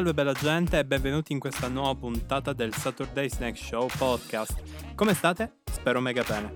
[0.00, 4.94] salve bella gente e benvenuti in questa nuova puntata del Saturday Snack Show podcast.
[4.94, 5.58] Come state?
[5.70, 6.50] Spero mega bene.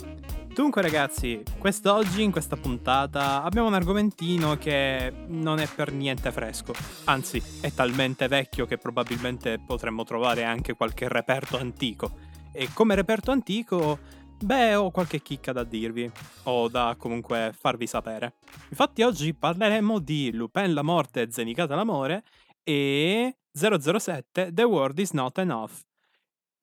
[0.55, 6.73] Dunque ragazzi, quest'oggi in questa puntata abbiamo un argomentino che non è per niente fresco,
[7.05, 12.13] anzi è talmente vecchio che probabilmente potremmo trovare anche qualche reperto antico.
[12.51, 13.99] E come reperto antico,
[14.43, 16.11] beh, ho qualche chicca da dirvi,
[16.45, 18.37] o da comunque farvi sapere.
[18.71, 22.23] Infatti oggi parleremo di Lupin la morte e Zenicata l'amore
[22.65, 25.73] e 007 The World is Not Enough.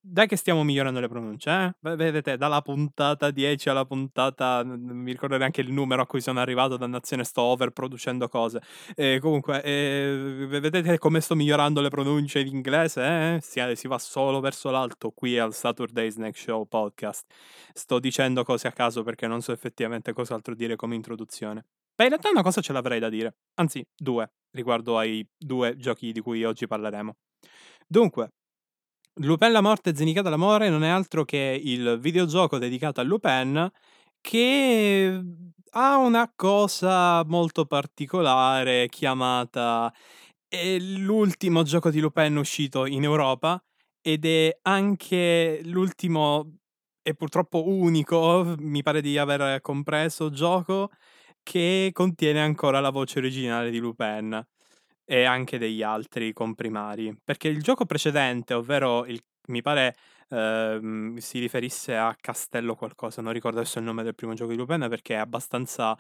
[0.04, 1.96] Dai che stiamo migliorando le pronunce, eh?
[1.96, 6.40] Vedete, dalla puntata 10 alla puntata, non mi ricordo neanche il numero a cui sono
[6.40, 8.62] arrivato, dannazione sto overproducendo cose.
[8.96, 13.40] E comunque, eh, vedete come sto migliorando le pronunce in inglese, eh?
[13.44, 17.32] Si, si, va solo verso l'alto qui al Saturday Snack Show podcast.
[17.72, 21.66] Sto dicendo cose a caso perché non so effettivamente cos'altro dire come introduzione.
[22.02, 26.12] Beh, in realtà una cosa ce l'avrei da dire, anzi due, riguardo ai due giochi
[26.12, 27.14] di cui oggi parleremo.
[27.88, 28.30] Dunque,
[29.20, 33.70] Lupin la morte e Zenicata l'amore non è altro che il videogioco dedicato a Lupin
[34.20, 35.24] che
[35.74, 39.94] ha una cosa molto particolare chiamata
[40.48, 43.64] è l'ultimo gioco di Lupin uscito in Europa
[44.02, 46.62] ed è anche l'ultimo
[47.04, 50.90] e purtroppo unico, mi pare di aver compreso, gioco
[51.44, 54.44] che contiene ancora la voce originale di Lupin
[55.06, 57.16] e anche degli altri comprimari.
[57.24, 59.96] Perché il gioco precedente, ovvero il, mi pare
[60.32, 64.58] ehm, si riferisse a Castello qualcosa, non ricordo adesso il nome del primo gioco di
[64.58, 65.98] Lupin perché è abbastanza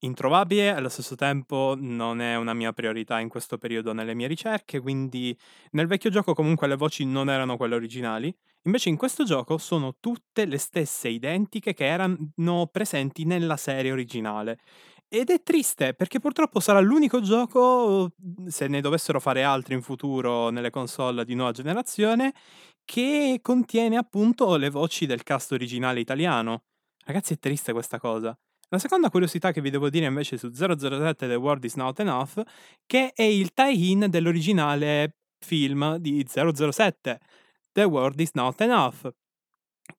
[0.00, 4.80] introvabile, allo stesso tempo non è una mia priorità in questo periodo nelle mie ricerche,
[4.80, 5.36] quindi
[5.72, 9.96] nel vecchio gioco comunque le voci non erano quelle originali, invece in questo gioco sono
[10.00, 14.58] tutte le stesse identiche che erano presenti nella serie originale.
[15.08, 18.10] Ed è triste perché purtroppo sarà l'unico gioco,
[18.46, 22.32] se ne dovessero fare altri in futuro nelle console di nuova generazione,
[22.84, 26.64] che contiene appunto le voci del cast originale italiano.
[27.04, 28.36] Ragazzi, è triste questa cosa.
[28.68, 32.42] La seconda curiosità che vi devo dire invece su 007 The World is Not Enough,
[32.86, 37.20] che è il tie-in dell'originale film di 007
[37.72, 39.14] The World is Not Enough,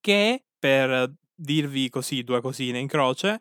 [0.02, 3.40] che per dirvi così due cosine in croce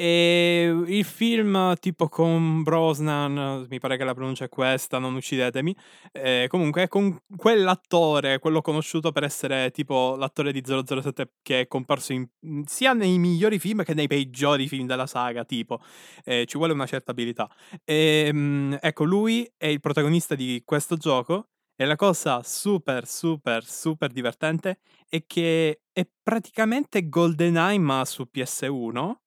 [0.00, 5.74] e il film tipo con Brosnan, mi pare che la pronuncia è questa, non uccidetemi.
[6.12, 12.12] Eh, comunque con quell'attore, quello conosciuto per essere tipo l'attore di 007 che è comparso
[12.12, 12.28] in,
[12.64, 15.80] sia nei migliori film che nei peggiori film della saga, tipo.
[16.24, 17.50] Eh, ci vuole una certa abilità.
[17.84, 21.48] E, ehm, ecco, lui è il protagonista di questo gioco.
[21.74, 24.78] E la cosa super, super, super divertente
[25.08, 29.26] è che è praticamente GoldenEye ma su PS1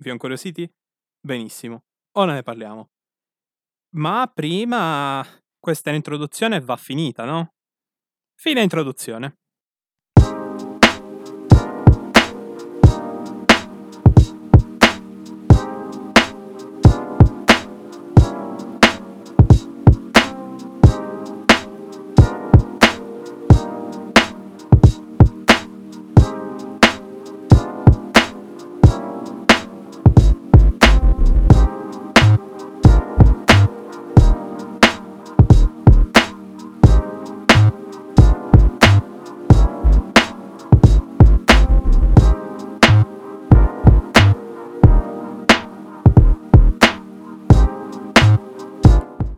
[0.00, 0.70] vi ho incuriositi?
[1.20, 1.84] Benissimo,
[2.16, 2.90] ora ne parliamo.
[3.96, 5.24] Ma prima
[5.58, 7.54] questa introduzione va finita, no?
[8.34, 9.39] Fine introduzione.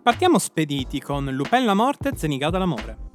[0.02, 3.10] Partiamo spediti con Lupin la morte e Zenigata l'amore.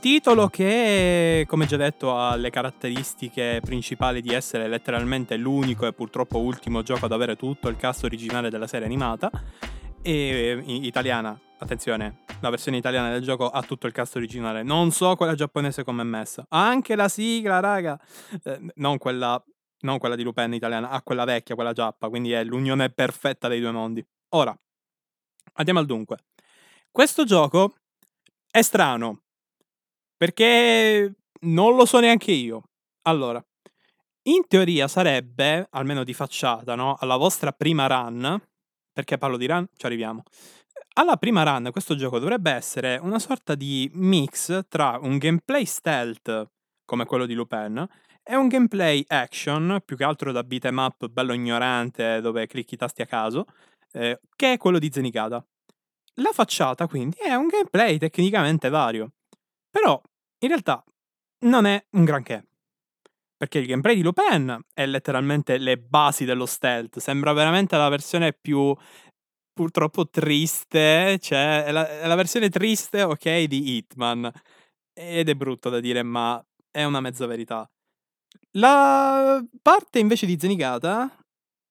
[0.00, 6.38] Titolo che, come già detto, ha le caratteristiche principali di essere letteralmente l'unico e purtroppo
[6.38, 9.30] ultimo gioco ad avere tutto il cast originale della serie animata.
[10.02, 14.62] E italiana, attenzione, la versione italiana del gioco ha tutto il cast originale.
[14.62, 16.44] Non so quella giapponese come è messa.
[16.50, 17.98] Anche la sigla, raga.
[18.44, 19.42] Eh, non quella
[19.82, 23.60] non quella di Lupin italiana, ha quella vecchia, quella giappa, quindi è l'unione perfetta dei
[23.60, 24.06] due mondi.
[24.34, 24.54] Ora,
[25.54, 26.18] Andiamo al dunque.
[26.90, 27.74] Questo gioco
[28.50, 29.22] è strano
[30.16, 32.64] perché non lo so neanche io.
[33.02, 33.42] Allora,
[34.24, 36.96] in teoria sarebbe, almeno di facciata, no?
[36.98, 38.40] Alla vostra prima run,
[38.92, 40.22] perché parlo di run, ci arriviamo.
[40.94, 46.50] Alla prima run questo gioco dovrebbe essere una sorta di mix tra un gameplay stealth,
[46.84, 47.86] come quello di Lupin,
[48.22, 52.76] e un gameplay action, più che altro da beat'em up bello ignorante, dove clicchi i
[52.76, 53.46] tasti a caso,
[53.92, 55.44] eh, che è quello di Zenicata.
[56.14, 59.12] La facciata quindi è un gameplay tecnicamente vario,
[59.70, 60.00] però
[60.40, 60.84] in realtà
[61.46, 62.44] non è un granché.
[63.36, 68.34] Perché il gameplay di Lupin è letteralmente le basi dello stealth, sembra veramente la versione
[68.34, 68.76] più
[69.52, 74.30] purtroppo triste, cioè è la, è la versione triste, ok, di Hitman.
[74.92, 77.70] Ed è brutto da dire, ma è una mezza verità.
[78.52, 81.19] La parte invece di Zenigata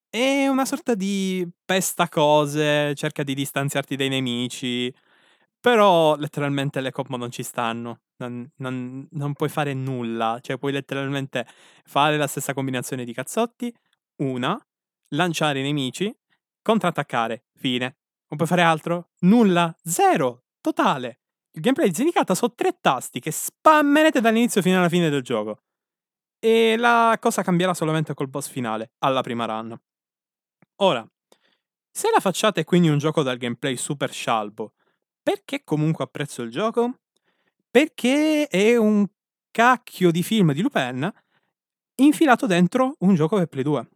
[0.10, 4.94] è una sorta di pesta cose, cerca di distanziarti dai nemici,
[5.60, 8.02] però letteralmente le combo non ci stanno.
[8.18, 11.48] Non, non, non puoi fare nulla, cioè puoi letteralmente
[11.86, 13.74] fare la stessa combinazione di cazzotti,
[14.24, 14.60] una,
[15.10, 16.14] lanciare i nemici,
[16.62, 17.98] contrattaccare, fine.
[18.28, 19.12] Non puoi fare altro?
[19.22, 21.22] Nulla, zero, totale.
[21.52, 25.62] Il gameplay di Zenigata sono tre tasti che spammerete dall'inizio fino alla fine del gioco.
[26.40, 29.78] E la cosa cambierà solamente col boss finale, alla prima run.
[30.82, 31.06] Ora,
[31.92, 34.76] se la facciate quindi un gioco dal gameplay super scialbo,
[35.22, 37.00] perché comunque apprezzo il gioco?
[37.70, 39.06] Perché è un
[39.52, 41.12] cacchio di film di Lupin
[41.96, 43.90] infilato dentro un gioco per Play 2.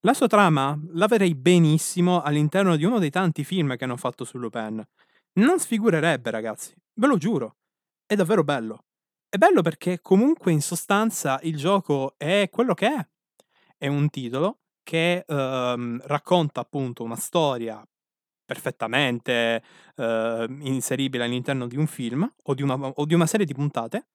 [0.00, 4.38] La sua trama la benissimo all'interno di uno dei tanti film che hanno fatto su
[4.38, 4.82] Lupin.
[5.34, 7.56] Non sfigurerebbe, ragazzi, ve lo giuro.
[8.06, 8.84] È davvero bello.
[9.28, 13.06] È bello perché comunque in sostanza il gioco è quello che è.
[13.76, 17.82] È un titolo che ehm, racconta appunto una storia
[18.44, 19.62] perfettamente
[19.96, 24.08] eh, inseribile all'interno di un film o di, una, o di una serie di puntate,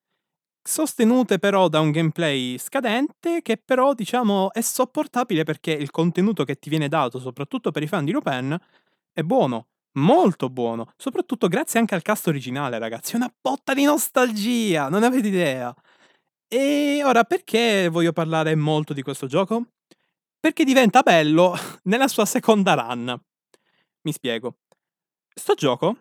[0.64, 6.56] sostenute però da un gameplay scadente che però diciamo è sopportabile perché il contenuto che
[6.60, 8.58] ti viene dato, soprattutto per i fan di Lupin,
[9.14, 9.68] è buono,
[9.98, 15.28] molto buono, soprattutto grazie anche al cast originale, ragazzi, una botta di nostalgia, non avete
[15.28, 15.74] idea.
[16.50, 19.68] E ora perché voglio parlare molto di questo gioco?
[20.48, 21.54] Perché diventa bello
[21.92, 23.22] nella sua seconda run.
[24.04, 24.60] Mi spiego.
[25.36, 25.98] Sto gioco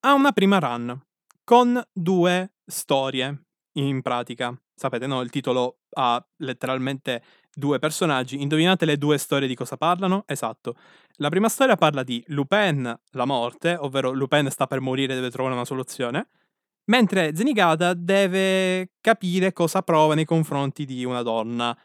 [0.00, 0.98] ha una prima run
[1.44, 3.42] con due storie
[3.72, 4.58] in pratica.
[4.74, 5.20] Sapete, no?
[5.20, 7.22] Il titolo ha letteralmente
[7.52, 8.40] due personaggi.
[8.40, 10.22] Indovinate le due storie di cosa parlano?
[10.28, 10.76] Esatto.
[11.16, 15.30] La prima storia parla di Lupin, la morte, ovvero Lupin sta per morire e deve
[15.30, 16.28] trovare una soluzione,
[16.86, 21.76] mentre Zenigata deve capire cosa prova nei confronti di una donna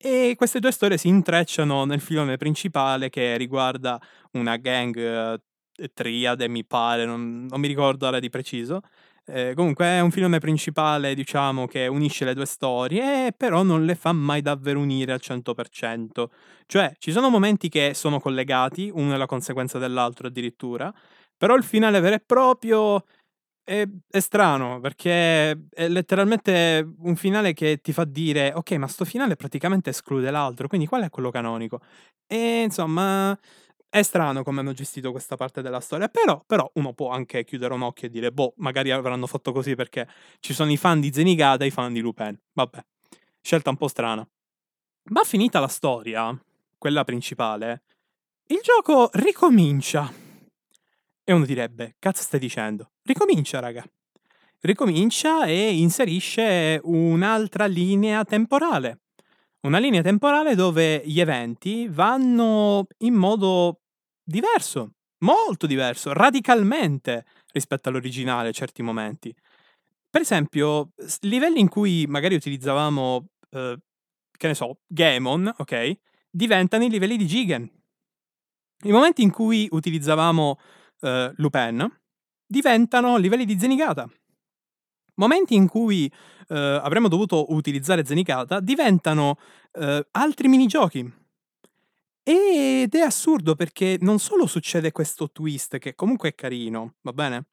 [0.00, 4.00] e queste due storie si intrecciano nel filone principale che riguarda
[4.32, 8.80] una gang eh, triade, mi pare, non, non mi ricordo ora di preciso.
[9.26, 13.94] Eh, comunque è un filone principale, diciamo, che unisce le due storie, però non le
[13.94, 16.30] fa mai davvero unire al 100%.
[16.66, 20.92] Cioè, ci sono momenti che sono collegati, uno è la conseguenza dell'altro addirittura,
[21.36, 23.04] però il finale vero e proprio
[23.68, 29.04] è, è, strano perché è letteralmente un finale che ti fa dire ok ma sto
[29.04, 31.82] finale praticamente esclude l'altro quindi qual è quello canonico?
[32.26, 33.38] E insomma
[33.90, 37.74] è strano come hanno gestito questa parte della storia però, però uno può anche chiudere
[37.74, 40.08] un occhio e dire boh magari avranno fatto così perché
[40.40, 42.38] ci sono i fan di Zenigata e i fan di Lupin.
[42.54, 42.82] Vabbè
[43.42, 44.26] scelta un po' strana.
[45.10, 46.34] Ma finita la storia
[46.78, 47.82] quella principale
[48.46, 50.10] il gioco ricomincia
[51.22, 52.92] e uno direbbe, cazzo stai dicendo?
[53.08, 53.82] Ricomincia, raga.
[54.60, 59.00] Ricomincia e inserisce un'altra linea temporale.
[59.62, 63.80] Una linea temporale dove gli eventi vanno in modo
[64.22, 69.34] diverso, molto diverso, radicalmente rispetto all'originale certi momenti.
[70.10, 73.78] Per esempio, livelli in cui magari utilizzavamo, eh,
[74.36, 75.98] che ne so, Gaemon, ok?
[76.28, 77.70] Diventano i livelli di Jigen.
[78.82, 80.58] I momenti in cui utilizzavamo
[81.00, 81.90] uh, Lupin,
[82.48, 84.10] diventano livelli di Zenigata.
[85.16, 86.10] Momenti in cui
[86.48, 89.36] uh, avremmo dovuto utilizzare Zenigata diventano
[89.72, 91.12] uh, altri minigiochi.
[92.22, 97.46] Ed è assurdo perché non solo succede questo twist, che comunque è carino, va bene?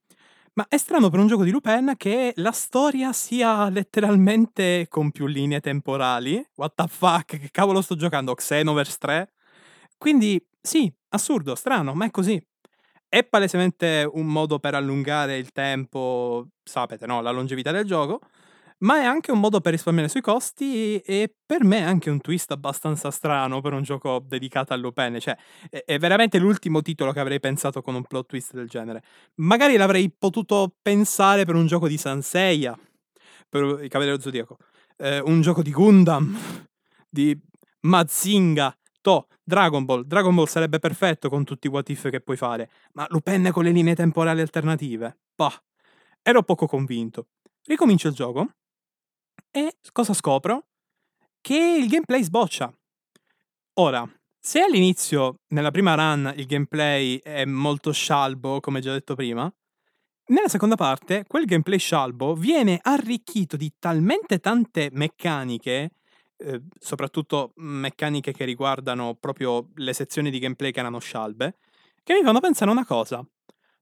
[0.53, 5.27] Ma è strano per un gioco di Lupin che la storia sia letteralmente con più
[5.27, 6.45] linee temporali.
[6.55, 7.39] What the fuck?
[7.39, 8.33] Che cavolo sto giocando?
[8.33, 9.33] Xenoverse 3?
[9.97, 12.41] Quindi, sì, assurdo, strano, ma è così
[13.07, 17.21] è palesemente un modo per allungare il tempo, sapete, no?
[17.21, 18.19] La longevità del gioco,
[18.79, 22.19] ma è anche un modo per risparmiare sui costi e per me è anche un
[22.19, 25.37] twist abbastanza strano per un gioco dedicato a Lupin, cioè
[25.69, 29.01] è, veramente l'ultimo titolo che avrei pensato con un plot twist del genere.
[29.35, 32.77] Magari l'avrei potuto pensare per un gioco di Sanseiya,
[33.47, 34.57] per il Cavaliere Zodiaco,
[34.97, 36.37] eh, un gioco di Gundam,
[37.09, 37.37] di
[37.81, 40.03] Mazinga, To, Dragon Ball.
[40.07, 43.63] Dragon Ball sarebbe perfetto con tutti i what if che puoi fare, ma Lupin con
[43.63, 45.19] le linee temporali alternative?
[45.35, 45.53] Bah,
[46.23, 47.27] ero poco convinto.
[47.65, 48.55] Ricomincio il gioco
[49.51, 50.69] e cosa scopro?
[51.39, 52.75] Che il gameplay sboccia.
[53.73, 59.53] Ora, se all'inizio, nella prima run, il gameplay è molto scialbo, come già detto prima,
[60.29, 65.91] nella seconda parte quel gameplay scialbo viene arricchito di talmente tante meccaniche
[66.37, 71.57] Ehm, soprattutto meccaniche che riguardano proprio le sezioni di gameplay che erano scialbe,
[72.03, 73.25] che mi fanno pensare una cosa.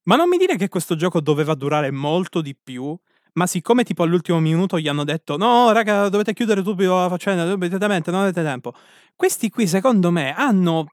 [0.04, 2.96] Ma non mi dire che questo gioco doveva durare molto di più,
[3.34, 7.52] ma siccome tipo all'ultimo minuto gli hanno detto no raga dovete chiudere subito la faccenda,
[7.52, 8.74] immediatamente, non avete tempo.
[9.16, 10.88] Questi qui secondo me hanno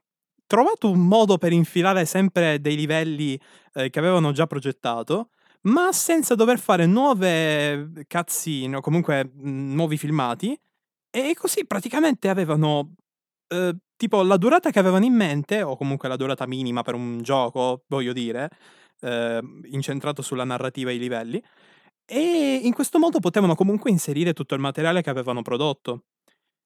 [0.47, 3.39] trovato un modo per infilare sempre dei livelli
[3.73, 5.29] eh, che avevano già progettato,
[5.63, 10.57] ma senza dover fare nuove cutscene o comunque mh, nuovi filmati.
[11.13, 12.95] E così praticamente avevano
[13.49, 17.21] eh, tipo la durata che avevano in mente, o comunque la durata minima per un
[17.21, 18.49] gioco, voglio dire,
[19.01, 19.41] eh,
[19.71, 21.43] incentrato sulla narrativa e i livelli.
[22.05, 26.05] E in questo modo potevano comunque inserire tutto il materiale che avevano prodotto.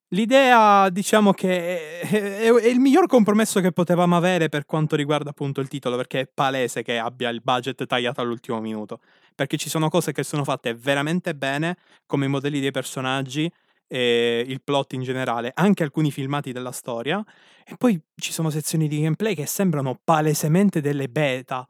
[0.10, 5.32] L'idea, diciamo che è, è, è, il miglior compromesso che potevamo avere per quanto riguarda
[5.32, 9.00] appunto il titolo, perché è palese che abbia il budget tagliato all'ultimo minuto.
[9.34, 13.52] Perché ci sono cose che sono fatte veramente bene, come i modelli dei personaggi,
[13.88, 17.24] e il plot in generale, anche alcuni filmati della storia,
[17.66, 21.68] e poi ci sono sezioni di gameplay che sembrano palesemente delle beta.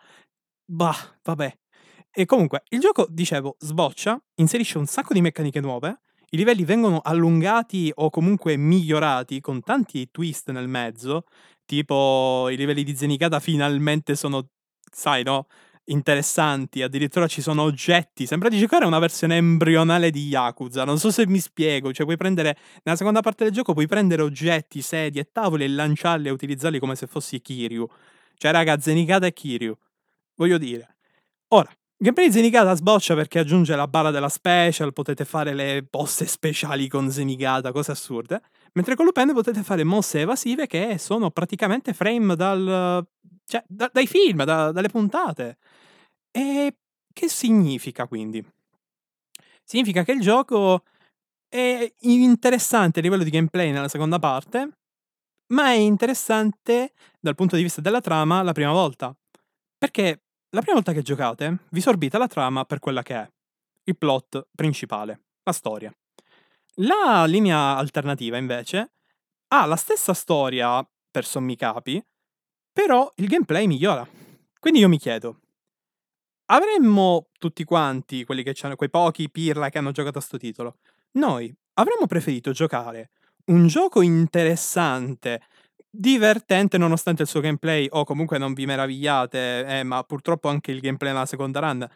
[0.66, 1.58] Bah, vabbè.
[2.12, 7.00] E comunque, il gioco, dicevo, sboccia, inserisce un sacco di meccaniche nuove, i livelli vengono
[7.02, 11.26] allungati o comunque migliorati con tanti twist nel mezzo,
[11.66, 14.50] tipo i livelli di Zenikata finalmente sono,
[14.92, 15.48] sai no,
[15.86, 21.12] interessanti, addirittura ci sono oggetti, sembra di giocare una versione embrionale di Yakuza, non so
[21.12, 25.22] se mi spiego, cioè puoi prendere, nella seconda parte del gioco puoi prendere oggetti, sedie
[25.22, 27.88] e tavoli e lanciarli e utilizzarli come se fossi Kiryu.
[28.38, 29.78] Cioè raga, Zenikata e Kiryu,
[30.36, 30.96] voglio dire.
[31.50, 36.90] Ora, Gameplay Zenigata sboccia perché aggiunge la barra della special, potete fare le mosse speciali
[36.90, 38.42] con Zenigata, cose assurde,
[38.74, 43.08] mentre con Lupin potete fare mosse evasive che sono praticamente frame dal,
[43.46, 45.58] cioè, da, dai film, da, dalle puntate.
[46.36, 46.76] E
[47.14, 48.46] che significa quindi?
[49.64, 50.84] Significa che il gioco
[51.48, 54.80] è interessante a livello di gameplay nella seconda parte,
[55.54, 59.16] ma è interessante dal punto di vista della trama la prima volta.
[59.78, 63.32] Perché la prima volta che giocate, vi sorbite la trama per quella che è,
[63.86, 65.96] il plot principale, la storia.
[66.80, 68.92] La linea alternativa, invece,
[69.54, 72.06] ha la stessa storia per sommi capi,
[72.74, 74.06] però il gameplay migliora.
[74.60, 75.40] Quindi io mi chiedo,
[76.48, 80.78] avremmo tutti quanti, quelli che hanno, quei pochi pirla che hanno giocato a sto titolo,
[81.14, 83.12] noi avremmo preferito giocare
[83.46, 85.42] un gioco interessante
[85.90, 90.80] divertente nonostante il suo gameplay, o comunque non vi meravigliate, eh, ma purtroppo anche il
[90.82, 91.88] gameplay nella seconda run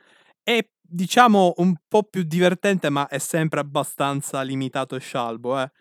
[0.43, 5.61] è diciamo un po' più divertente, ma è sempre abbastanza limitato e scialbo.
[5.61, 5.71] Eh.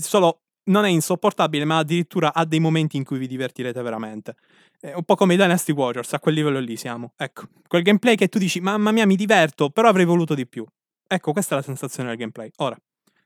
[0.00, 4.36] Solo non è insopportabile, ma addirittura ha dei momenti in cui vi divertirete veramente.
[4.80, 7.12] È un po' come i Dynasty Warriors, a quel livello lì siamo.
[7.16, 10.64] Ecco, quel gameplay che tu dici, mamma mia, mi diverto, però avrei voluto di più.
[11.06, 12.50] Ecco, questa è la sensazione del gameplay.
[12.56, 12.76] Ora,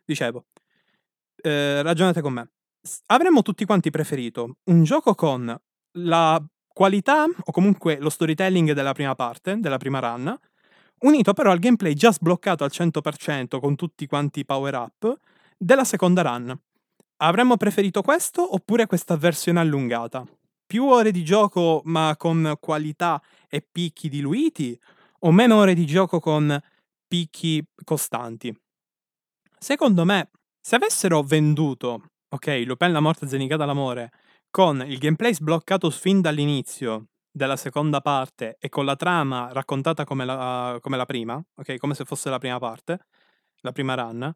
[0.05, 0.47] dicevo,
[1.43, 2.51] eh, ragionate con me
[3.07, 5.57] avremmo tutti quanti preferito un gioco con
[5.93, 10.37] la qualità o comunque lo storytelling della prima parte, della prima run,
[11.01, 15.17] unito però al gameplay già sbloccato al 100% con tutti quanti i power up
[15.57, 16.57] della seconda run.
[17.21, 20.25] Avremmo preferito questo oppure questa versione allungata?
[20.67, 24.79] Più ore di gioco ma con qualità e picchi diluiti
[25.21, 26.61] o meno ore di gioco con
[27.09, 28.57] picchi costanti?
[29.59, 34.13] Secondo me, se avessero venduto Ok, Lupin la morte zenigata l'amore,
[34.51, 40.27] con il gameplay sbloccato fin dall'inizio della seconda parte e con la trama raccontata come
[40.27, 43.07] la, come la prima, ok, come se fosse la prima parte,
[43.61, 44.31] la prima run.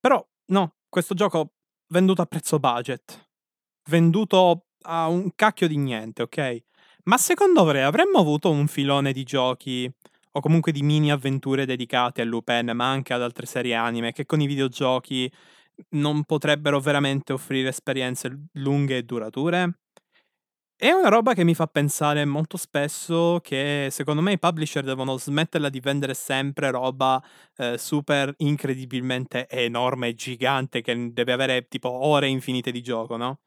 [0.00, 1.52] Però no, questo gioco
[1.88, 3.28] venduto a prezzo budget,
[3.88, 6.62] venduto a un cacchio di niente, ok?
[7.04, 9.90] Ma secondo voi avremmo avuto un filone di giochi
[10.32, 14.26] o comunque di mini avventure dedicate a Lupin, ma anche ad altre serie anime che
[14.26, 15.30] con i videogiochi
[15.90, 19.78] non potrebbero veramente offrire esperienze lunghe e durature.
[20.76, 25.16] È una roba che mi fa pensare molto spesso che secondo me i publisher devono
[25.16, 27.22] smetterla di vendere sempre roba
[27.56, 33.38] eh, super incredibilmente enorme gigante che deve avere tipo ore infinite di gioco, no?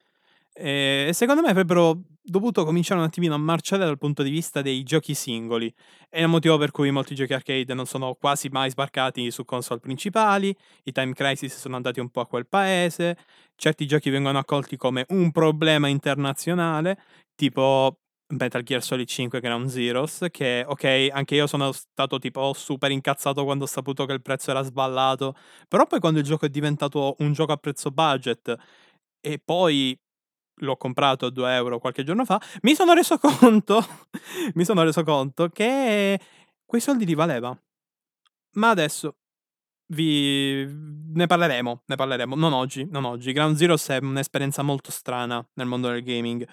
[0.59, 4.81] E secondo me avrebbero dovuto cominciare un attimino a marciare dal punto di vista dei
[4.81, 5.71] giochi singoli.
[6.09, 9.79] È il motivo per cui molti giochi arcade non sono quasi mai sbarcati su console
[9.79, 13.17] principali, i Time Crisis sono andati un po' a quel paese,
[13.55, 16.97] certi giochi vengono accolti come un problema internazionale,
[17.35, 17.99] tipo
[18.33, 22.51] Metal Gear Solid 5 che era un Zeros, che ok, anche io sono stato tipo
[22.53, 25.35] super incazzato quando ho saputo che il prezzo era sballato,
[25.67, 28.55] però poi quando il gioco è diventato un gioco a prezzo budget
[29.21, 29.97] e poi
[30.61, 33.85] l'ho comprato a 2 euro qualche giorno fa, mi sono reso conto,
[34.53, 36.19] mi sono reso conto che
[36.65, 37.57] quei soldi li valeva.
[38.53, 39.17] Ma adesso
[39.93, 43.31] vi ne parleremo, ne parleremo, non oggi, non oggi.
[43.31, 46.47] Ground Zero è un'esperienza molto strana nel mondo del gaming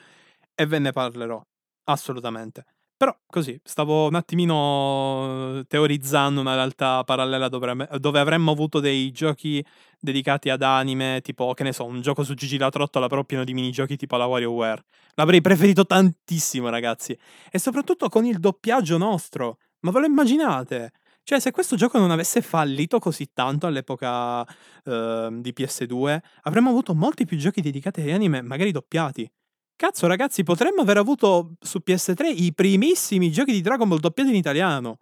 [0.54, 1.42] e ve ne parlerò.
[1.84, 2.64] assolutamente.
[3.04, 9.62] Però così, stavo un attimino teorizzando una realtà parallela dove, dove avremmo avuto dei giochi
[10.00, 13.44] dedicati ad anime, tipo, che ne so, un gioco su Gigi la Trottola però pieno
[13.44, 14.84] di minigiochi tipo la WarioWare.
[15.16, 17.14] L'avrei preferito tantissimo, ragazzi.
[17.50, 19.58] E soprattutto con il doppiaggio nostro.
[19.80, 20.92] Ma ve lo immaginate?
[21.24, 26.94] Cioè, se questo gioco non avesse fallito così tanto all'epoca uh, di PS2, avremmo avuto
[26.94, 29.30] molti più giochi dedicati agli anime, magari doppiati.
[29.76, 34.36] Cazzo, ragazzi, potremmo aver avuto su PS3 i primissimi giochi di Dragon Ball doppiati in
[34.36, 35.00] italiano.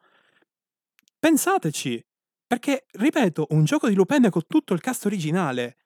[1.19, 2.05] Pensateci.
[2.47, 5.76] Perché, ripeto, un gioco di Lupin con tutto il cast originale.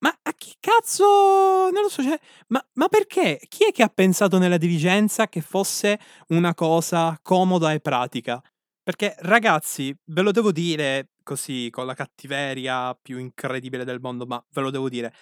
[0.00, 1.70] Ma a chi cazzo.
[1.72, 2.18] Non lo so, cioè.
[2.48, 3.40] Ma, ma perché?
[3.48, 5.98] Chi è che ha pensato nella dirigenza che fosse
[6.28, 8.42] una cosa comoda e pratica?
[8.82, 14.44] Perché, ragazzi, ve lo devo dire così, con la cattiveria più incredibile del mondo, ma
[14.52, 15.12] ve lo devo dire.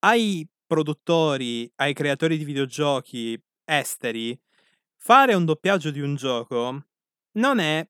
[0.00, 4.38] Ai produttori, ai creatori di videogiochi esteri,
[4.96, 6.84] fare un doppiaggio di un gioco
[7.32, 7.88] non è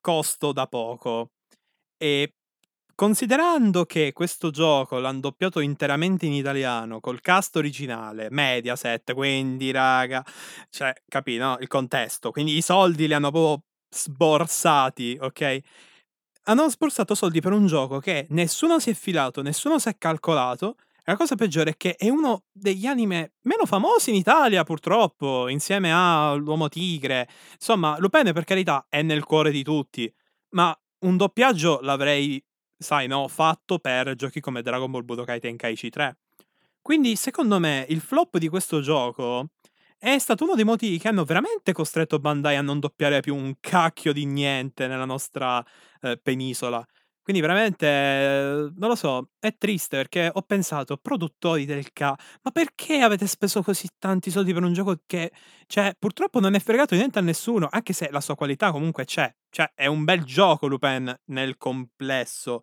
[0.00, 1.32] costo da poco.
[1.98, 2.34] E
[2.94, 10.24] considerando che questo gioco l'hanno doppiato interamente in italiano, col cast originale, Mediaset, quindi raga,
[10.70, 11.58] cioè, capi, no?
[11.60, 12.30] Il contesto.
[12.30, 15.60] Quindi i soldi li hanno proprio sborsati, ok?
[16.44, 20.76] Hanno sborsato soldi per un gioco che nessuno si è filato, nessuno si è calcolato
[21.08, 25.90] la cosa peggiore è che è uno degli anime meno famosi in Italia, purtroppo, insieme
[25.90, 27.26] a L'Uomo Tigre.
[27.54, 30.12] Insomma, Lupin, per carità, è nel cuore di tutti.
[30.50, 32.44] Ma un doppiaggio l'avrei,
[32.76, 36.18] sai, no, fatto per giochi come Dragon Ball Budokai Tenkaichi 3.
[36.82, 39.48] Quindi, secondo me, il flop di questo gioco
[39.96, 43.54] è stato uno dei motivi che hanno veramente costretto Bandai a non doppiare più un
[43.60, 45.64] cacchio di niente nella nostra
[46.02, 46.86] eh, penisola.
[47.28, 52.50] Quindi veramente, ehm, non lo so, è triste perché ho pensato, produttori del ca, ma
[52.50, 55.30] perché avete speso così tanti soldi per un gioco che,
[55.66, 59.30] cioè, purtroppo non è fregato niente a nessuno, anche se la sua qualità comunque c'è.
[59.50, 62.62] Cioè, è un bel gioco Lupin nel complesso.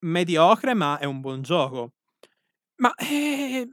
[0.00, 1.92] Mediocre, ma è un buon gioco.
[2.76, 3.68] Ma, eh,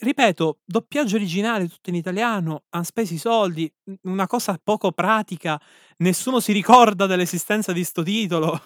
[0.00, 5.60] ripeto, doppiaggio originale tutto in italiano, han speso i soldi, una cosa poco pratica,
[5.98, 8.60] nessuno si ricorda dell'esistenza di sto titolo.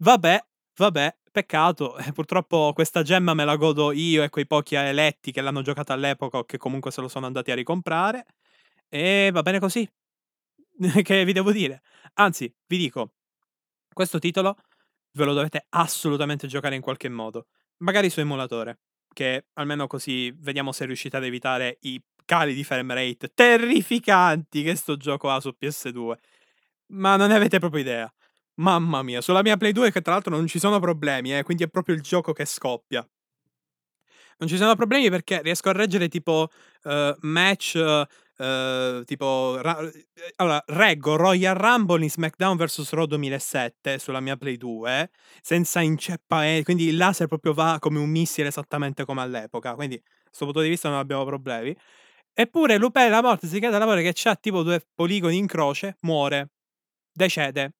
[0.00, 0.38] Vabbè,
[0.76, 1.96] vabbè, peccato.
[2.08, 5.92] Eh, purtroppo questa gemma me la godo io e quei pochi eletti che l'hanno giocata
[5.92, 8.24] all'epoca o che comunque se lo sono andati a ricomprare.
[8.88, 9.88] E va bene così.
[11.02, 11.82] che vi devo dire?
[12.14, 13.12] Anzi, vi dico,
[13.92, 14.56] questo titolo
[15.12, 17.46] ve lo dovete assolutamente giocare in qualche modo.
[17.78, 18.80] Magari su emulatore,
[19.12, 24.74] che almeno così vediamo se riuscite ad evitare i cali di frame rate terrificanti che
[24.76, 26.18] sto gioco ha su PS2.
[26.92, 28.12] Ma non ne avete proprio idea.
[28.58, 31.62] Mamma mia, sulla mia Play 2 che tra l'altro non ci sono problemi, eh, quindi
[31.64, 33.06] è proprio il gioco che scoppia.
[34.38, 36.48] Non ci sono problemi perché riesco a reggere tipo
[36.84, 39.78] uh, match uh, tipo ra-
[40.36, 46.46] allora reggo Royal Rumble in SmackDown vs Raw 2007 sulla mia Play 2 senza inceppa
[46.46, 50.44] eh, quindi il laser proprio va come un missile esattamente come all'epoca, quindi da questo
[50.44, 51.76] punto di vista non abbiamo problemi.
[52.32, 55.96] Eppure Lupin la morte si cade alla morte che ha tipo due poligoni in croce,
[56.02, 56.50] muore,
[57.12, 57.77] decede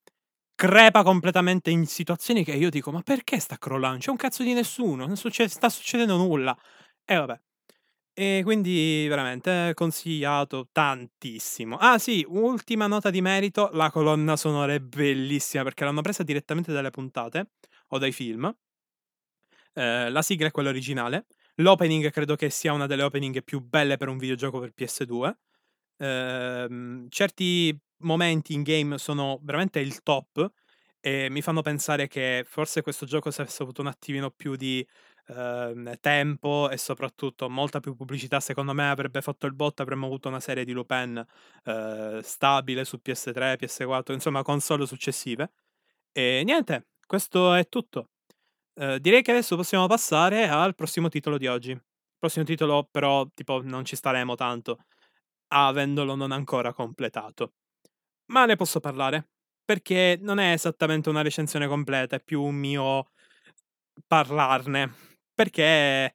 [0.59, 3.99] crepa completamente in situazioni che io dico: "Ma perché sta crollando?
[4.01, 6.57] C'è un cazzo di nessuno, non succe sta succedendo nulla".
[7.05, 7.41] E vabbè.
[8.15, 11.77] E quindi veramente consigliato tantissimo.
[11.79, 16.73] Ah sì, ultima nota di merito, la colonna sonora è bellissima perché l'hanno presa direttamente
[16.73, 17.53] dalle puntate
[17.89, 18.53] o dai film.
[19.75, 21.27] Ehm, la sigla è quella originale.
[21.57, 25.39] L'opening credo che sia una delle opening più belle per un videogioco per PS2.
[25.99, 30.51] Ehm, certi momenti in game sono veramente il top
[31.01, 34.87] e mi fanno pensare che forse questo gioco se avesse avuto un attimino più di
[35.29, 40.29] ehm, tempo e soprattutto molta più pubblicità, secondo me avrebbe fatto il botto, avremmo avuto
[40.29, 41.25] una serie di Lupin
[41.65, 45.51] eh, stabile su PS3, PS4, insomma console successive.
[46.13, 48.11] E niente, questo è tutto.
[48.75, 51.79] Eh, direi che adesso possiamo passare al prossimo titolo di oggi.
[52.19, 54.79] Prossimo titolo però, tipo, non ci staremo tanto,
[55.49, 57.53] avendolo non ancora completato
[58.29, 59.29] ma ne posso parlare,
[59.65, 63.11] perché non è esattamente una recensione completa, è più un mio
[64.07, 64.93] parlarne,
[65.35, 66.15] perché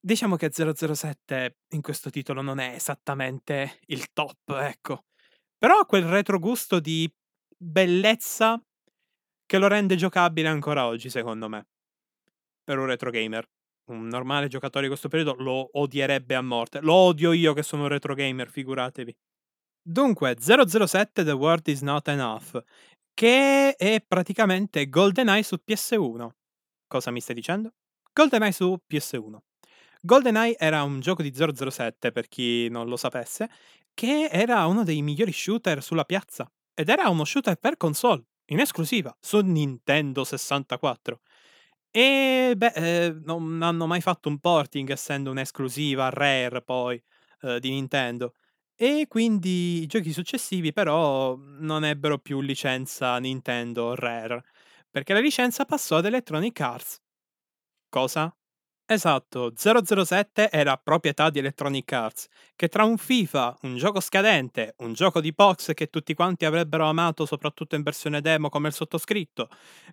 [0.00, 5.04] diciamo che 007 in questo titolo non è esattamente il top, ecco.
[5.58, 7.12] Però ha quel retrogusto di
[7.56, 8.62] bellezza
[9.44, 11.66] che lo rende giocabile ancora oggi, secondo me.
[12.64, 13.46] Per un retro gamer.
[13.90, 16.80] Un normale giocatore di questo periodo lo odierebbe a morte.
[16.80, 19.14] Lo odio io che sono un retro gamer, figuratevi.
[19.82, 22.62] Dunque, 007 The World Is Not Enough,
[23.14, 26.28] che è praticamente GoldenEye su PS1.
[26.86, 27.72] Cosa mi stai dicendo?
[28.12, 29.42] GoldenEye su PS1.
[30.02, 33.48] GoldenEye era un gioco di 007, per chi non lo sapesse,
[33.94, 36.50] Perché era uno dei migliori shooter sulla piazza.
[36.74, 41.20] Ed era uno shooter per console, in esclusiva, su Nintendo 64.
[41.90, 47.02] E beh, ehm, non hanno mai fatto un porting essendo un'esclusiva rare poi,
[47.42, 48.34] uhm, di Nintendo.
[48.82, 54.42] E quindi i giochi successivi però non ebbero più licenza Nintendo Rare,
[54.88, 56.98] perché la licenza passò ad Electronic Arts.
[57.90, 58.34] Cosa?
[58.86, 64.94] Esatto, 007 era proprietà di Electronic Arts, che tra un FIFA, un gioco scadente, un
[64.94, 69.48] gioco di box che tutti quanti avrebbero amato soprattutto in versione demo come il sottoscritto,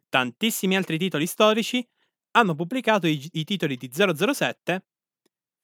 [0.10, 1.86] tantissimi altri titoli storici,
[2.32, 4.86] hanno pubblicato i, i titoli di 007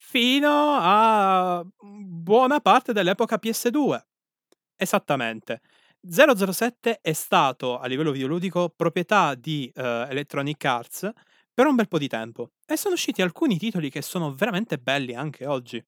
[0.06, 4.00] fino a buona parte dell'epoca PS2.
[4.76, 5.62] Esattamente.
[6.06, 11.10] 007 è stato a livello videoludico proprietà di uh, Electronic Arts
[11.54, 15.16] per un bel po' di tempo e sono usciti alcuni titoli che sono veramente belli
[15.16, 15.84] anche oggi.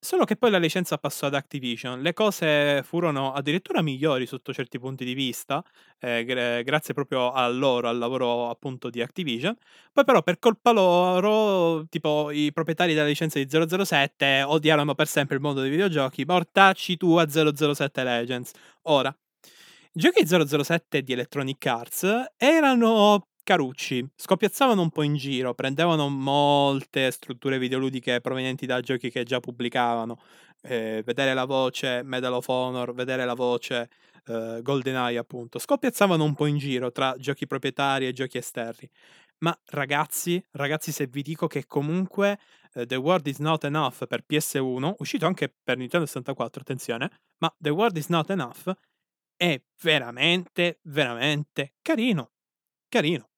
[0.00, 4.78] Solo che poi la licenza passò ad Activision, le cose furono addirittura migliori sotto certi
[4.78, 5.62] punti di vista,
[5.98, 9.56] eh, gra- grazie proprio a loro, al lavoro appunto di Activision.
[9.92, 15.34] Poi però per colpa loro, tipo i proprietari della licenza di 007 odiarono per sempre
[15.34, 18.52] il mondo dei videogiochi, mortacci tu a 007 Legends.
[18.82, 19.14] Ora,
[19.92, 22.06] i giochi 007 di Electronic Arts
[22.36, 29.22] erano carucci, scoppiazzavano un po' in giro, prendevano molte strutture videoludiche provenienti da giochi che
[29.22, 30.20] già pubblicavano.
[30.60, 33.88] Eh, vedere la voce Medal of Honor, vedere la voce
[34.26, 35.58] eh, GoldenEye, appunto.
[35.58, 38.86] Scoppiazzavano un po' in giro tra giochi proprietari e giochi esterni.
[39.38, 42.38] Ma ragazzi, ragazzi, se vi dico che comunque
[42.74, 47.54] uh, The World is Not Enough per PS1, uscito anche per Nintendo 64, attenzione, ma
[47.56, 48.72] The World is Not Enough
[49.36, 52.32] è veramente, veramente carino.
[52.90, 53.28] Carino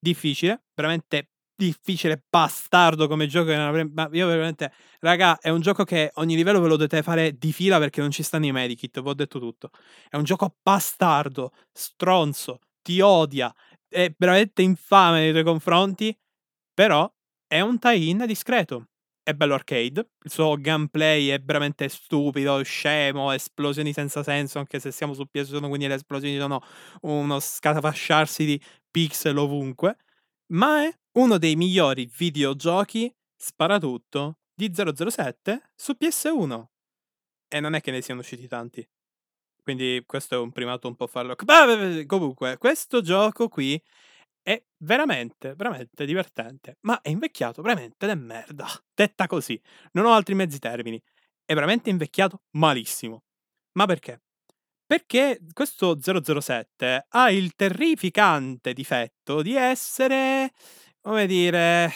[0.00, 3.50] difficile, veramente difficile, bastardo come gioco.
[3.92, 7.52] Ma io veramente, raga, è un gioco che ogni livello ve lo dovete fare di
[7.52, 9.00] fila perché non ci stanno i medikit.
[9.02, 9.70] Vi ho detto tutto.
[10.08, 13.52] È un gioco bastardo, stronzo, ti odia,
[13.88, 16.16] è veramente infame nei tuoi confronti.
[16.74, 17.10] Però
[17.46, 18.86] è un tie-in discreto.
[19.22, 24.90] È bello arcade, il suo gameplay è veramente stupido, scemo, esplosioni senza senso, anche se
[24.90, 26.60] siamo su PS1, quindi le esplosioni sono
[27.02, 29.96] uno scatafasciarsi di pixel ovunque,
[30.52, 36.64] ma è uno dei migliori videogiochi sparatutto di 007 su PS1.
[37.48, 38.86] E non è che ne siano usciti tanti.
[39.62, 41.34] Quindi questo è un primato un po' farlo.
[42.06, 43.80] Comunque, questo gioco qui
[44.42, 46.78] è veramente, veramente divertente.
[46.82, 48.66] Ma è invecchiato veramente de merda.
[48.94, 49.60] Detta così.
[49.92, 51.00] Non ho altri mezzi termini.
[51.44, 53.24] È veramente invecchiato malissimo.
[53.72, 54.22] Ma perché?
[54.90, 60.50] Perché questo 007 ha il terrificante difetto di essere,
[61.00, 61.92] come dire,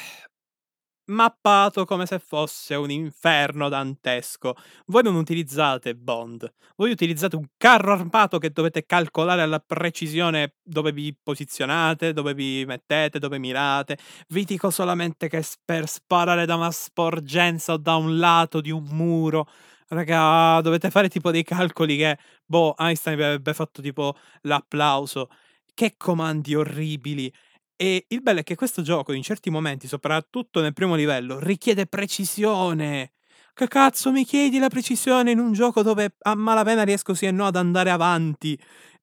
[1.07, 4.54] mappato come se fosse un inferno dantesco.
[4.87, 10.92] Voi non utilizzate Bond, voi utilizzate un carro armato che dovete calcolare alla precisione dove
[10.92, 13.98] vi posizionate, dove vi mettete, dove mirate.
[14.28, 18.85] Vi dico solamente che per sparare da una sporgenza o da un lato di un
[18.90, 19.48] muro
[19.88, 25.29] Raga, dovete fare tipo dei calcoli che, boh, Einstein avrebbe fatto tipo l'applauso.
[25.75, 27.33] Che comandi orribili.
[27.77, 31.87] E il bello è che questo gioco in certi momenti, soprattutto nel primo livello, richiede
[31.87, 33.12] precisione.
[33.53, 37.31] Che cazzo mi chiedi la precisione in un gioco dove a malapena riesco sì e
[37.33, 38.59] no ad andare avanti?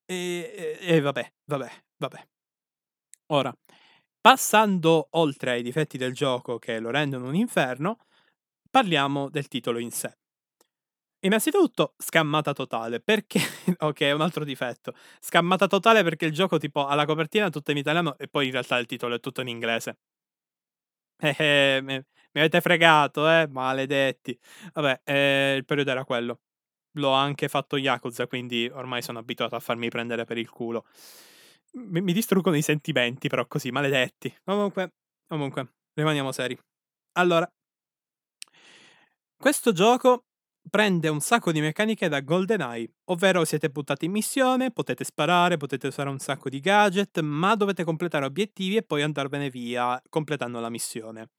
[0.06, 2.28] E, e, e vabbè, vabbè, vabbè.
[3.34, 3.52] Ora,
[4.20, 7.98] passando oltre ai difetti del gioco che lo rendono un inferno,
[8.70, 10.16] parliamo del titolo in sé.
[11.24, 13.40] Innanzitutto, scammata totale, perché
[13.78, 14.94] ok, è un altro difetto.
[15.20, 18.52] Scammata totale perché il gioco tipo ha la copertina tutta in italiano e poi in
[18.52, 19.98] realtà il titolo è tutto in inglese.
[21.24, 24.38] Eh, eh, mi, mi avete fregato, eh, maledetti.
[24.74, 26.40] Vabbè, eh, il periodo era quello.
[26.96, 30.86] L'ho anche fatto Yakuza, quindi ormai sono abituato a farmi prendere per il culo.
[31.74, 34.34] Mi, mi distruggono i sentimenti, però così, maledetti.
[34.44, 34.94] Comunque,
[35.28, 36.58] comunque, rimaniamo seri.
[37.14, 37.50] Allora,
[39.38, 40.26] questo gioco
[40.70, 45.88] prende un sacco di meccaniche da GoldenEye, ovvero siete buttati in missione, potete sparare, potete
[45.88, 50.70] usare un sacco di gadget, ma dovete completare obiettivi e poi andarvene via completando la
[50.70, 51.30] missione.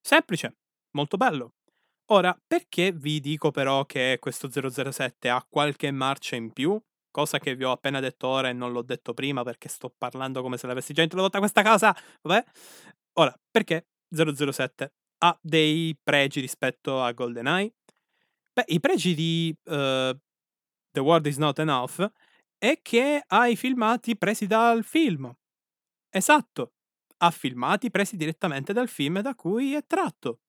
[0.00, 0.56] Semplice,
[0.92, 1.54] molto bello.
[2.10, 6.80] Ora, perché vi dico però che questo 007 ha qualche marcia in più?
[7.10, 10.42] Cosa che vi ho appena detto ora e non l'ho detto prima perché sto parlando
[10.42, 11.96] come se l'avessi già introdotta questa cosa.
[12.22, 12.44] Vabbè.
[13.14, 17.72] Ora, perché 007 ha dei pregi rispetto a GoldenEye?
[18.56, 20.16] Beh, i pregi di uh,
[20.90, 22.10] The World is Not Enough
[22.56, 25.30] è che ha i filmati presi dal film.
[26.08, 26.72] Esatto,
[27.18, 30.40] ha filmati presi direttamente dal film da cui è tratto.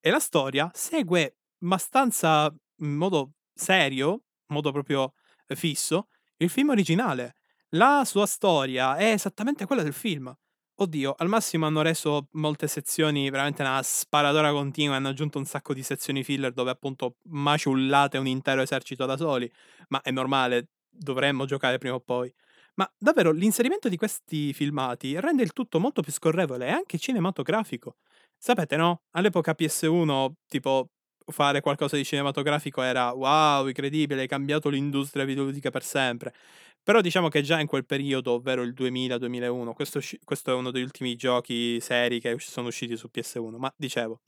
[0.00, 5.12] E la storia segue abbastanza in modo serio, in modo proprio
[5.48, 7.34] fisso, il film originale.
[7.74, 10.34] La sua storia è esattamente quella del film.
[10.82, 15.74] Oddio, al massimo hanno reso molte sezioni veramente una sparadora continua, hanno aggiunto un sacco
[15.74, 19.50] di sezioni filler dove appunto maciullate un intero esercito da soli,
[19.88, 22.32] ma è normale, dovremmo giocare prima o poi.
[22.76, 27.96] Ma davvero l'inserimento di questi filmati rende il tutto molto più scorrevole e anche cinematografico.
[28.38, 29.02] Sapete, no?
[29.10, 30.92] All'epoca PS1, tipo,
[31.26, 36.32] fare qualcosa di cinematografico era wow, incredibile, hai cambiato l'industria videoludica per sempre.
[36.82, 40.82] Però diciamo che già in quel periodo, ovvero il 2000-2001, questo, questo, è uno degli
[40.82, 44.20] ultimi giochi seri che sono usciti su PS1, ma dicevo,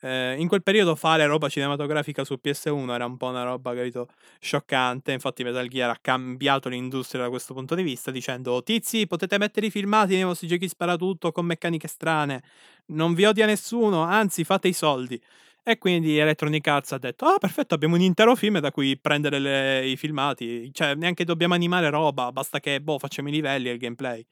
[0.00, 4.08] eh, in quel periodo fare roba cinematografica su PS1 era un po' una roba, capito,
[4.40, 9.38] scioccante, infatti Metal Gear ha cambiato l'industria da questo punto di vista dicendo tizi potete
[9.38, 12.42] mettere i filmati nei vostri giochi sparatutto con meccaniche strane,
[12.86, 15.20] non vi odia nessuno, anzi fate i soldi.
[15.68, 19.38] E quindi Electronic Arts ha detto: Ah, perfetto, abbiamo un intero film da cui prendere
[19.40, 20.72] le, i filmati.
[20.72, 24.24] Cioè, neanche dobbiamo animare roba, basta che boh, facciamo i livelli e il gameplay.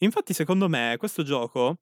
[0.00, 1.78] Infatti, secondo me, questo gioco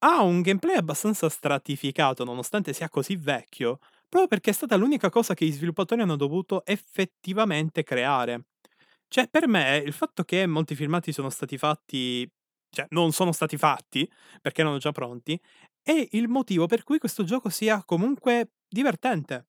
[0.00, 5.34] ha un gameplay abbastanza stratificato, nonostante sia così vecchio, proprio perché è stata l'unica cosa
[5.34, 8.46] che gli sviluppatori hanno dovuto effettivamente creare.
[9.08, 12.30] Cioè, per me, il fatto che molti filmati sono stati fatti
[12.70, 15.40] cioè non sono stati fatti perché erano già pronti,
[15.82, 19.46] è il motivo per cui questo gioco sia comunque divertente.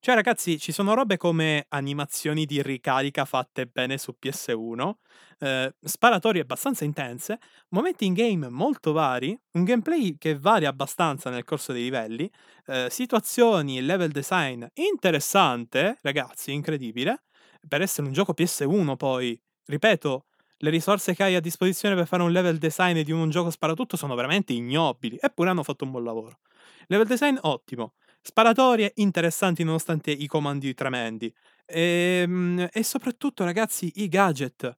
[0.00, 5.00] Cioè, ragazzi, ci sono robe come animazioni di ricarica fatte bene su PS1,
[5.40, 7.38] eh, sparatorie abbastanza intense,
[7.70, 12.30] momenti in game molto vari, un gameplay che varia abbastanza nel corso dei livelli,
[12.66, 17.24] eh, situazioni e level design interessante, ragazzi, incredibile,
[17.66, 20.26] per essere un gioco PS1 poi, ripeto,
[20.58, 23.96] le risorse che hai a disposizione per fare un level design di un gioco sparatutto
[23.96, 26.40] sono veramente ignobili, eppure hanno fatto un buon lavoro.
[26.88, 31.32] Level design ottimo, sparatorie interessanti nonostante i comandi tremendi.
[31.66, 34.76] E, ehm, e soprattutto, ragazzi, i gadget.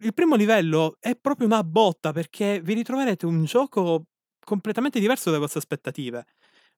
[0.00, 4.04] Il primo livello è proprio una botta perché vi ritroverete un gioco
[4.44, 6.24] completamente diverso dalle vostre aspettative.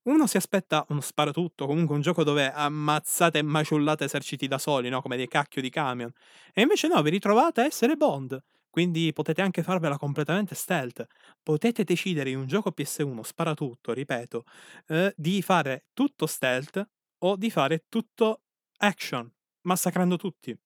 [0.04, 4.88] Uno si aspetta uno sparatutto, comunque un gioco dove ammazzate e maciullate eserciti da soli,
[4.88, 5.02] no?
[5.02, 6.10] Come dei cacchio di camion.
[6.54, 8.42] E invece no, vi ritrovate a essere Bond.
[8.70, 11.04] Quindi potete anche farvela completamente stealth.
[11.42, 14.44] Potete decidere in un gioco PS1 sparatutto, ripeto,
[14.88, 16.82] eh, di fare tutto stealth
[17.18, 18.42] o di fare tutto
[18.78, 19.30] action,
[19.62, 20.56] massacrando tutti.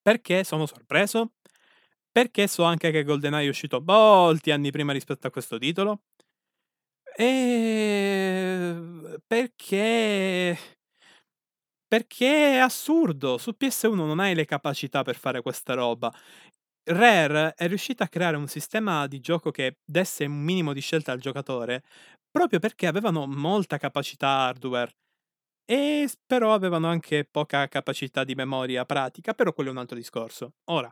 [0.00, 1.34] Perché sono sorpreso?
[2.10, 6.02] Perché so anche che GoldenEye è uscito molti anni prima rispetto a questo titolo?
[7.18, 10.56] Ehm, perché
[11.86, 13.36] perché è assurdo.
[13.38, 16.12] Su PS1 non hai le capacità per fare questa roba.
[16.84, 21.12] Rare è riuscita a creare un sistema di gioco che desse un minimo di scelta
[21.12, 21.82] al giocatore,
[22.30, 24.92] proprio perché avevano molta capacità hardware
[25.64, 30.54] e però avevano anche poca capacità di memoria pratica, però quello è un altro discorso.
[30.70, 30.90] Ora,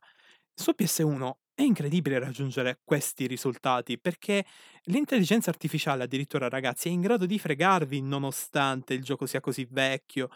[0.54, 4.44] su PS1 è incredibile raggiungere questi risultati perché
[4.84, 10.28] l'intelligenza artificiale addirittura ragazzi è in grado di fregarvi nonostante il gioco sia così vecchio.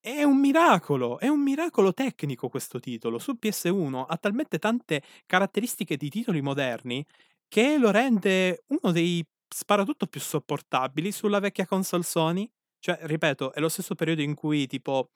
[0.00, 3.18] È un miracolo, è un miracolo tecnico questo titolo.
[3.18, 7.04] Su PS1 ha talmente tante caratteristiche di titoli moderni
[7.48, 12.50] che lo rende uno dei sparatutto più sopportabili sulla vecchia console Sony.
[12.78, 15.10] Cioè, ripeto, è lo stesso periodo in cui tipo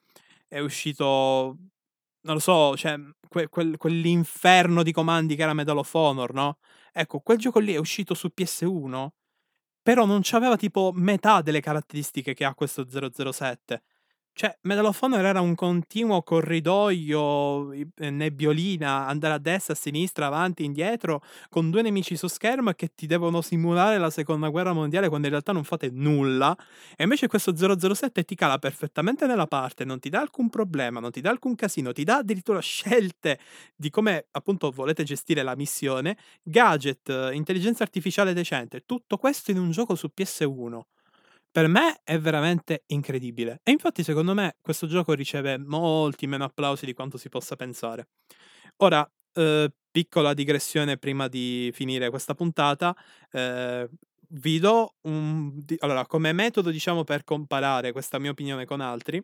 [0.48, 1.56] è uscito
[2.28, 6.32] non lo so, cioè, mhmm, que quel quell'inferno di comandi che era Medal of Honor,
[6.34, 6.58] no,
[6.92, 9.14] ecco, quel gioco lì è uscito su PS1,
[9.82, 13.82] però non c'aveva tipo metà delle caratteristiche che ha questo 007.
[14.38, 20.62] Cioè, Medal of Honor era un continuo corridoio, nebbiolina, andare a destra, a sinistra, avanti,
[20.62, 25.26] indietro, con due nemici su schermo che ti devono simulare la seconda guerra mondiale quando
[25.26, 26.56] in realtà non fate nulla.
[26.96, 31.10] E invece questo 007 ti cala perfettamente nella parte, non ti dà alcun problema, non
[31.10, 33.40] ti dà alcun casino, ti dà addirittura scelte
[33.74, 39.72] di come appunto volete gestire la missione, gadget, intelligenza artificiale decente, tutto questo in un
[39.72, 40.97] gioco su PS1
[41.58, 43.58] per me è veramente incredibile.
[43.64, 48.10] E infatti, secondo me, questo gioco riceve molti meno applausi di quanto si possa pensare.
[48.76, 52.94] Ora, eh, piccola digressione prima di finire questa puntata.
[53.32, 53.88] Eh,
[54.28, 55.64] vi do un.
[55.78, 59.20] Allora, come metodo, diciamo, per comparare questa mia opinione con altri,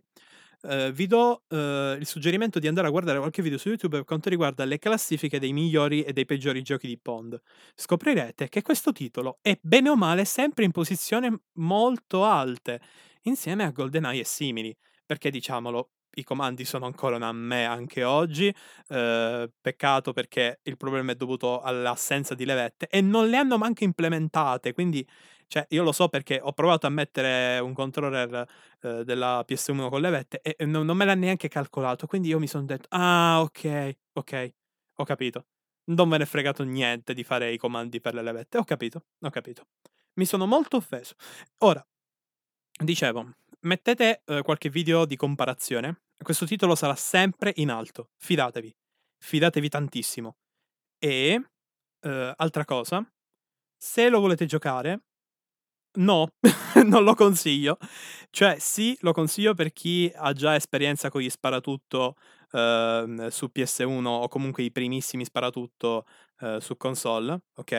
[0.67, 4.05] eh, vi do eh, il suggerimento di andare a guardare qualche video su YouTube per
[4.05, 7.41] quanto riguarda le classifiche dei migliori e dei peggiori giochi di Pond.
[7.75, 12.81] Scoprirete che questo titolo è bene o male sempre in posizioni molto alte,
[13.23, 18.55] insieme a GoldenEye e simili, perché diciamolo, i comandi sono ancora a me anche oggi.
[18.89, 23.85] Eh, peccato perché il problema è dovuto all'assenza di levette e non le hanno manco
[23.85, 24.73] implementate.
[24.73, 25.07] Quindi,
[25.47, 28.47] cioè, io lo so perché ho provato a mettere un controller
[28.83, 32.07] eh, della PS1 con levette e non, non, me l'ha neanche calcolato.
[32.07, 34.55] Quindi io mi sono detto, ah, ok, ok,
[34.97, 35.47] ho capito.
[35.87, 38.59] Non me ne è fregato niente di fare i comandi per le levette.
[38.59, 39.67] Ho capito, ho capito.
[40.15, 41.15] Mi sono molto offeso.
[41.59, 41.85] Ora,
[42.83, 46.03] dicevo, mettete eh, qualche video di comparazione.
[46.23, 48.11] Questo titolo sarà sempre in alto.
[48.17, 48.75] Fidatevi.
[49.19, 50.37] Fidatevi tantissimo.
[50.99, 51.43] E,
[52.01, 53.07] eh, altra cosa,
[53.77, 55.03] se lo volete giocare,
[55.99, 56.29] no,
[56.87, 57.79] non lo consiglio.
[58.31, 62.17] Cioè, sì, lo consiglio per chi ha già esperienza con gli sparatutto
[62.53, 66.07] eh, su PS1 o comunque i primissimi sparatutto
[66.41, 67.73] eh, su console, ok?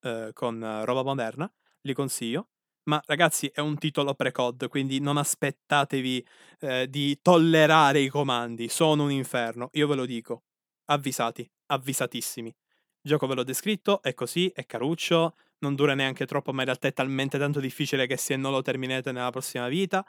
[0.00, 1.50] Eh, con roba moderna,
[1.82, 2.48] li consiglio.
[2.88, 6.24] Ma ragazzi, è un titolo pre-cod, quindi non aspettatevi
[6.60, 8.68] eh, di tollerare i comandi.
[8.68, 10.44] Sono un inferno, io ve lo dico.
[10.86, 12.48] Avvisati, avvisatissimi.
[12.48, 16.66] Il gioco ve l'ho descritto, è così, è caruccio, non dura neanche troppo, ma in
[16.66, 20.04] realtà è talmente tanto difficile che se non lo terminate nella prossima vita,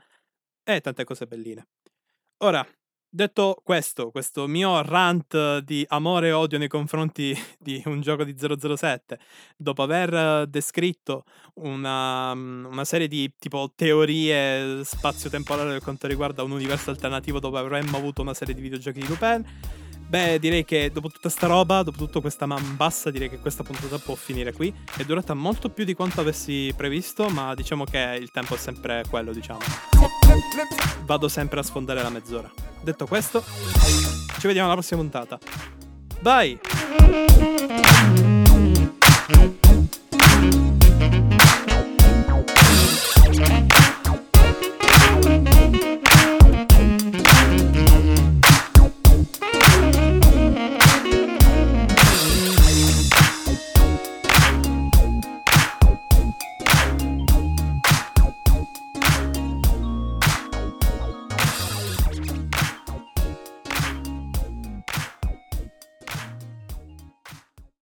[0.63, 1.67] e tante cose belline.
[2.39, 2.65] Ora,
[3.09, 8.35] Detto questo, questo mio rant di amore e odio nei confronti di un gioco di
[8.37, 9.17] 007,
[9.55, 11.23] dopo aver descritto
[11.55, 17.95] una, una serie di tipo teorie spazio-temporali per quanto riguarda un universo alternativo dove avremmo
[17.95, 19.41] avuto una serie di videogiochi di Lupin,
[20.07, 23.63] Beh, direi che dopo tutta sta roba, dopo tutta questa man bassa, direi che questa
[23.63, 24.73] puntata può finire qui.
[24.95, 29.03] È durata molto più di quanto avessi previsto, ma diciamo che il tempo è sempre
[29.09, 29.59] quello, diciamo.
[31.03, 32.49] Vado sempre a sfondare la mezz'ora.
[32.81, 33.43] Detto questo,
[34.39, 35.37] ci vediamo alla prossima puntata.
[36.21, 36.59] Bye!